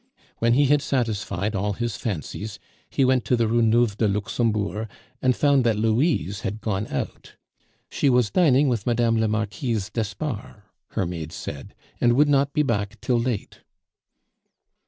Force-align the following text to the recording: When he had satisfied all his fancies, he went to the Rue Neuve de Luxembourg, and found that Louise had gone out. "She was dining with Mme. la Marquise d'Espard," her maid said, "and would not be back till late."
When 0.39 0.53
he 0.53 0.65
had 0.65 0.81
satisfied 0.81 1.55
all 1.55 1.73
his 1.73 1.95
fancies, 1.95 2.57
he 2.89 3.05
went 3.05 3.23
to 3.25 3.35
the 3.35 3.47
Rue 3.47 3.61
Neuve 3.61 3.99
de 3.99 4.07
Luxembourg, 4.07 4.89
and 5.21 5.35
found 5.35 5.63
that 5.63 5.77
Louise 5.77 6.41
had 6.41 6.59
gone 6.59 6.87
out. 6.87 7.35
"She 7.91 8.09
was 8.09 8.31
dining 8.31 8.67
with 8.67 8.87
Mme. 8.87 9.17
la 9.19 9.27
Marquise 9.27 9.91
d'Espard," 9.91 10.63
her 10.93 11.05
maid 11.05 11.31
said, 11.31 11.75
"and 11.99 12.13
would 12.13 12.29
not 12.29 12.51
be 12.51 12.63
back 12.63 12.99
till 12.99 13.19
late." 13.19 13.59